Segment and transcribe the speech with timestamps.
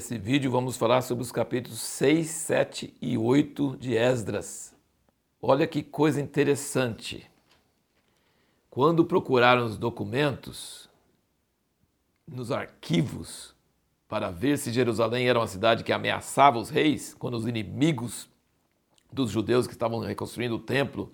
[0.00, 4.74] Nesse vídeo vamos falar sobre os capítulos 6, 7 e 8 de Esdras.
[5.42, 7.30] Olha que coisa interessante.
[8.70, 10.88] Quando procuraram os documentos
[12.26, 13.54] nos arquivos
[14.08, 18.26] para ver se Jerusalém era uma cidade que ameaçava os reis, quando os inimigos
[19.12, 21.12] dos judeus que estavam reconstruindo o templo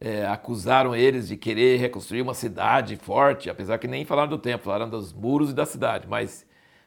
[0.00, 4.64] é, acusaram eles de querer reconstruir uma cidade forte, apesar que nem falaram do templo,
[4.64, 6.46] falaram dos muros e da cidade, mas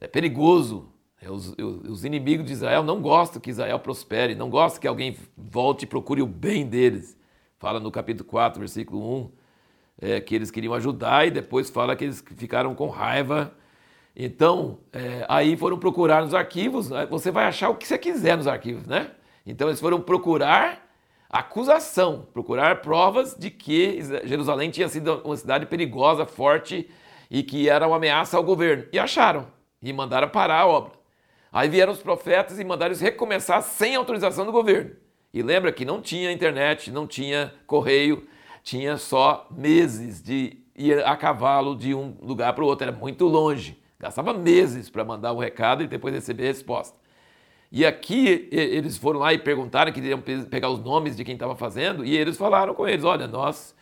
[0.00, 0.88] é perigoso.
[1.28, 5.82] Os, os, inimigos de Israel não gostam que Israel prospere, não gostam que alguém volte
[5.82, 7.18] e procure o bem deles.
[7.58, 9.30] Fala no capítulo 4, versículo 1,
[10.00, 13.52] é, que eles queriam ajudar e depois fala que eles ficaram com raiva.
[14.14, 17.04] Então, é, aí foram procurar nos arquivos, né?
[17.06, 19.10] você vai achar o que você quiser nos arquivos, né?
[19.44, 20.88] Então eles foram procurar
[21.28, 26.88] acusação, procurar provas de que Jerusalém tinha sido uma cidade perigosa, forte
[27.30, 28.84] e que era uma ameaça ao governo.
[28.92, 29.46] E acharam,
[29.82, 30.92] e mandaram parar a obra.
[31.52, 34.92] Aí vieram os profetas e mandaram eles recomeçar sem autorização do governo.
[35.32, 38.26] E lembra que não tinha internet, não tinha correio,
[38.62, 43.26] tinha só meses de ir a cavalo de um lugar para o outro, era muito
[43.26, 43.78] longe.
[43.98, 46.96] Gastava meses para mandar o recado e depois receber a resposta.
[47.70, 52.04] E aqui eles foram lá e perguntaram, queriam pegar os nomes de quem estava fazendo,
[52.04, 53.74] e eles falaram com eles: olha, nós,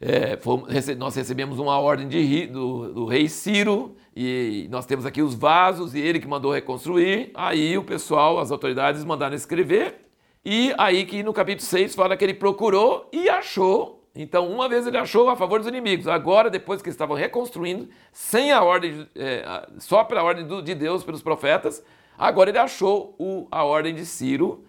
[0.00, 5.22] é, fomos, nós recebemos uma ordem de, do, do, rei Ciro, e nós temos aqui
[5.22, 7.30] os vasos, e ele que mandou reconstruir.
[7.34, 10.06] Aí o pessoal, as autoridades mandaram escrever,
[10.44, 14.02] e aí que no capítulo 6 fala que ele procurou e achou.
[14.16, 18.52] Então, uma vez ele achou a favor dos inimigos, agora, depois que estavam reconstruindo, sem
[18.52, 21.82] a ordem, é, só pela ordem do, de Deus, pelos profetas,
[22.18, 24.64] Agora ele achou o, a ordem de Ciro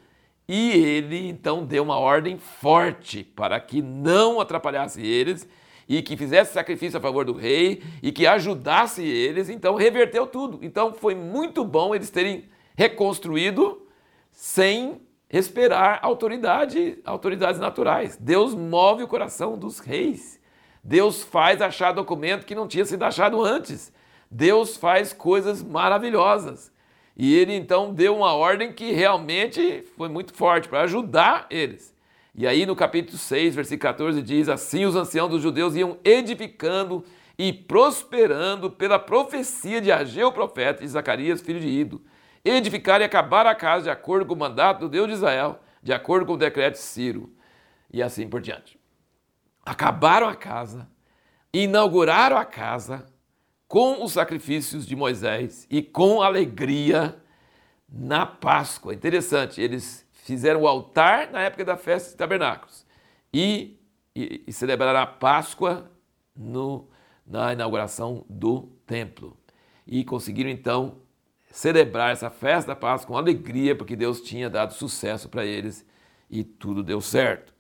[0.47, 5.47] e ele então deu uma ordem forte para que não atrapalhasse eles
[5.87, 10.59] e que fizesse sacrifício a favor do rei e que ajudasse eles, então reverteu tudo.
[10.61, 12.45] Então foi muito bom eles terem
[12.75, 13.81] reconstruído
[14.31, 18.17] sem esperar autoridade, autoridades naturais.
[18.17, 20.39] Deus move o coração dos reis.
[20.83, 23.91] Deus faz achar documento que não tinha sido achado antes.
[24.29, 26.71] Deus faz coisas maravilhosas.
[27.17, 31.95] E ele então deu uma ordem que realmente foi muito forte para ajudar eles.
[32.33, 37.05] E aí no capítulo 6, versículo 14 diz: Assim os anciãos dos judeus iam edificando
[37.37, 42.01] e prosperando pela profecia de Ageu, profeta, e Zacarias, filho de Ido.
[42.43, 45.93] Edificar e acabar a casa de acordo com o mandato do Deus de Israel, de
[45.93, 47.33] acordo com o decreto de Ciro.
[47.91, 48.77] E assim por diante.
[49.65, 50.87] Acabaram a casa,
[51.53, 53.05] inauguraram a casa,
[53.67, 57.21] com os sacrifícios de Moisés e com alegria
[57.89, 58.93] na Páscoa.
[58.93, 62.85] Interessante, eles fizeram o altar na época da festa de tabernáculos
[63.33, 63.79] e,
[64.15, 65.91] e, e celebraram a Páscoa
[66.35, 66.87] no,
[67.25, 69.37] na inauguração do templo.
[69.87, 70.97] E conseguiram então
[71.51, 75.85] celebrar essa festa da Páscoa com alegria, porque Deus tinha dado sucesso para eles
[76.29, 77.54] e tudo deu certo.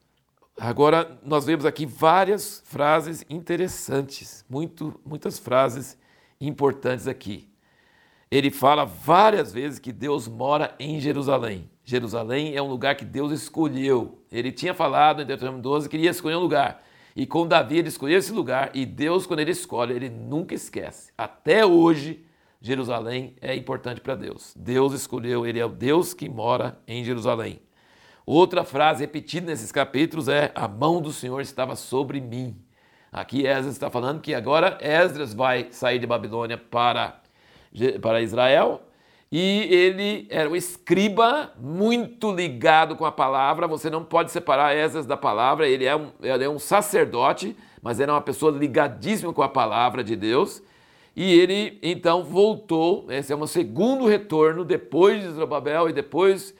[0.57, 5.97] Agora, nós vemos aqui várias frases interessantes, muito, muitas frases
[6.39, 7.49] importantes aqui.
[8.31, 11.69] Ele fala várias vezes que Deus mora em Jerusalém.
[11.83, 14.23] Jerusalém é um lugar que Deus escolheu.
[14.31, 16.83] Ele tinha falado em Deuteronômio 12 que queria escolher um lugar.
[17.15, 18.71] E com Davi ele escolheu esse lugar.
[18.73, 21.11] E Deus, quando ele escolhe, ele nunca esquece.
[21.17, 22.25] Até hoje,
[22.59, 24.53] Jerusalém é importante para Deus.
[24.57, 27.61] Deus escolheu, ele é o Deus que mora em Jerusalém.
[28.25, 32.55] Outra frase repetida nesses capítulos é: A mão do Senhor estava sobre mim.
[33.11, 37.21] Aqui Esdras está falando que agora Esdras vai sair de Babilônia para,
[38.01, 38.81] para Israel
[39.31, 43.67] e ele era um escriba muito ligado com a palavra.
[43.67, 45.67] Você não pode separar Esdras da palavra.
[45.67, 50.03] Ele é um, ele é um sacerdote, mas era uma pessoa ligadíssima com a palavra
[50.03, 50.61] de Deus.
[51.15, 53.07] E ele então voltou.
[53.09, 56.53] Esse é um segundo retorno depois de Zorobabel e depois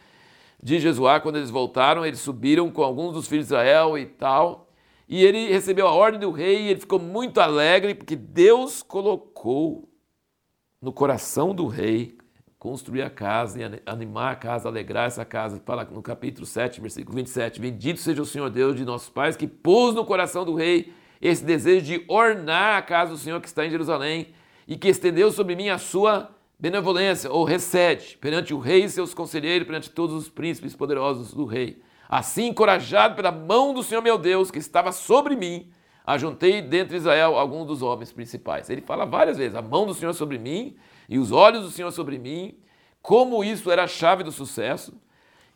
[0.66, 4.68] de Jesuá, quando eles voltaram, eles subiram com alguns dos filhos de Israel e tal.
[5.08, 9.88] E ele recebeu a ordem do rei e ele ficou muito alegre porque Deus colocou
[10.82, 12.18] no coração do rei
[12.58, 15.62] construir a casa e animar a casa, alegrar essa casa.
[15.64, 17.62] Fala no capítulo 7, versículo 27.
[17.62, 20.92] Bendito seja o Senhor Deus de nossos pais que pôs no coração do rei
[21.22, 24.30] esse desejo de ornar a casa do Senhor que está em Jerusalém
[24.68, 29.14] e que estendeu sobre mim a sua benevolência, ou recede, perante o rei e seus
[29.14, 31.82] conselheiros, perante todos os príncipes poderosos do rei.
[32.08, 35.70] Assim, encorajado pela mão do Senhor meu Deus, que estava sobre mim,
[36.06, 38.70] ajuntei dentre Israel alguns dos homens principais.
[38.70, 40.76] Ele fala várias vezes: a mão do Senhor sobre mim
[41.10, 42.58] e os olhos do Senhor sobre mim,
[43.02, 44.94] como isso era a chave do sucesso.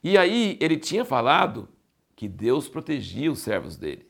[0.04, 1.68] E aí ele tinha falado
[2.16, 4.08] que Deus protegia os servos dele.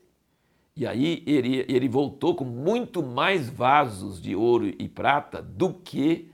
[0.76, 6.30] E aí ele, ele voltou com muito mais vasos de ouro e prata do que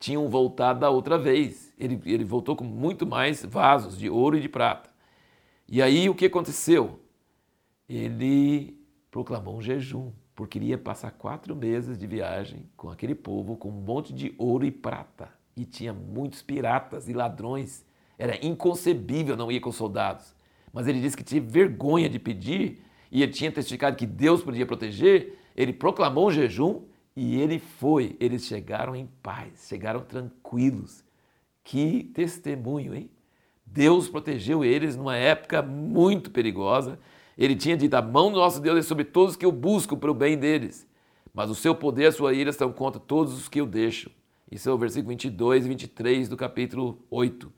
[0.00, 1.72] tinham voltado da outra vez.
[1.78, 4.90] Ele, ele voltou com muito mais vasos de ouro e de prata.
[5.68, 6.98] E aí o que aconteceu?
[7.88, 8.76] Ele
[9.10, 13.72] proclamou um jejum, porque iria passar quatro meses de viagem com aquele povo com um
[13.72, 15.28] monte de ouro e prata.
[15.54, 17.84] E tinha muitos piratas e ladrões.
[18.18, 20.34] Era inconcebível não ir com soldados.
[20.72, 22.82] Mas ele disse que tinha vergonha de pedir
[23.12, 25.38] e ele tinha testificado que Deus podia proteger.
[25.54, 26.82] Ele proclamou um jejum
[27.16, 28.16] e ele foi.
[28.20, 31.04] Eles chegaram em paz, chegaram tranquilos.
[31.62, 33.10] Que testemunho, hein?
[33.66, 36.98] Deus protegeu eles numa época muito perigosa.
[37.36, 40.10] Ele tinha dito: A mão do nosso Deus é sobre todos que eu busco para
[40.10, 40.86] o bem deles.
[41.32, 44.10] Mas o seu poder e a sua ira estão contra todos os que eu deixo.
[44.50, 47.52] Isso é o versículo 22 e 23 do capítulo 8.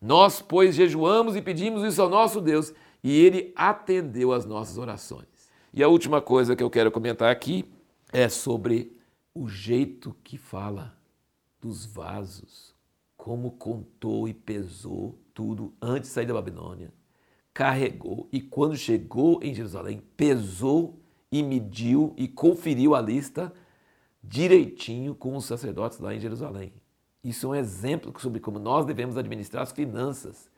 [0.00, 2.72] Nós, pois, jejuamos e pedimos isso ao nosso Deus,
[3.02, 5.26] e ele atendeu às nossas orações.
[5.74, 7.64] E a última coisa que eu quero comentar aqui
[8.12, 8.96] é sobre
[9.34, 10.96] o jeito que fala
[11.60, 12.74] dos vasos,
[13.16, 16.92] como contou e pesou tudo antes de sair da Babilônia,
[17.52, 20.98] carregou e quando chegou em Jerusalém, pesou
[21.30, 23.52] e mediu e conferiu a lista
[24.22, 26.72] direitinho com os sacerdotes lá em Jerusalém.
[27.22, 30.50] Isso é um exemplo sobre como nós devemos administrar as finanças.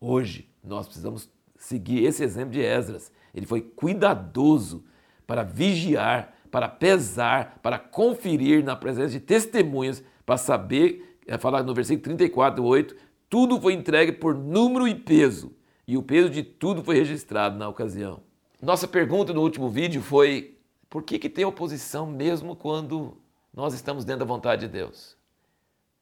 [0.00, 3.12] Hoje, nós precisamos seguir esse exemplo de Esdras.
[3.34, 4.84] Ele foi cuidadoso
[5.26, 11.74] para vigiar, para pesar, para conferir na presença de testemunhas, para saber, é falar no
[11.74, 12.96] versículo 34, 8,
[13.28, 15.52] tudo foi entregue por número e peso,
[15.86, 18.20] e o peso de tudo foi registrado na ocasião.
[18.60, 20.58] Nossa pergunta no último vídeo foi:
[20.88, 23.16] por que, que tem oposição mesmo quando
[23.54, 25.16] nós estamos dentro da vontade de Deus?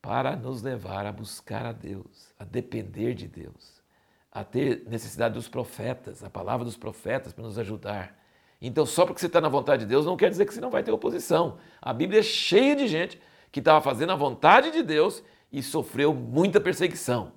[0.00, 3.82] Para nos levar a buscar a Deus, a depender de Deus,
[4.31, 8.16] a ter necessidade dos profetas, a palavra dos profetas para nos ajudar.
[8.60, 10.70] Então, só porque você está na vontade de Deus, não quer dizer que você não
[10.70, 11.58] vai ter oposição.
[11.80, 13.20] A Bíblia é cheia de gente
[13.52, 15.22] que estava fazendo a vontade de Deus
[15.52, 17.32] e sofreu muita perseguição.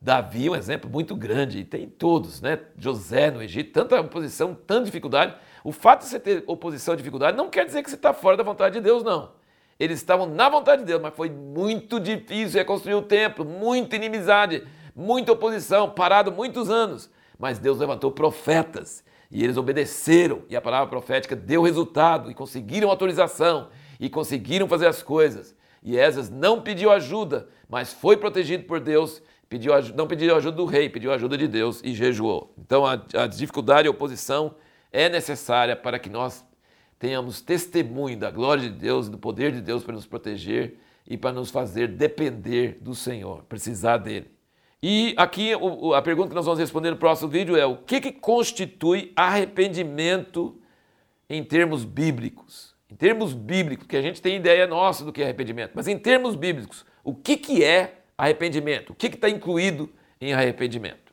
[0.00, 2.58] Davi é um exemplo muito grande, e tem todos, né?
[2.78, 5.34] José no Egito, tanta oposição, tanta dificuldade.
[5.62, 8.36] O fato de você ter oposição e dificuldade não quer dizer que você está fora
[8.36, 9.32] da vontade de Deus, não.
[9.78, 14.66] Eles estavam na vontade de Deus, mas foi muito difícil reconstruir o templo, muita inimizade,
[14.94, 17.10] muita oposição, parado muitos anos.
[17.38, 22.90] Mas Deus levantou profetas e eles obedeceram, e a palavra profética deu resultado, e conseguiram
[22.90, 23.68] autorização,
[23.98, 25.54] e conseguiram fazer as coisas.
[25.82, 30.64] E Esdras não pediu ajuda, mas foi protegido por Deus, pediu, não pediu ajuda do
[30.64, 32.52] rei, pediu ajuda de Deus e jejuou.
[32.58, 34.54] Então a, a dificuldade e a oposição
[34.92, 36.44] é necessária para que nós
[36.98, 41.16] tenhamos testemunho da glória de Deus e do poder de Deus para nos proteger e
[41.16, 44.30] para nos fazer depender do Senhor, precisar dele.
[44.82, 45.52] E aqui
[45.94, 50.58] a pergunta que nós vamos responder no próximo vídeo é: o que, que constitui arrependimento
[51.28, 52.74] em termos bíblicos?
[52.90, 55.96] Em termos bíblicos, que a gente tem ideia nossa do que é arrependimento, mas em
[55.96, 58.90] termos bíblicos, o que, que é arrependimento?
[58.90, 59.88] O que está incluído
[60.20, 61.09] em arrependimento?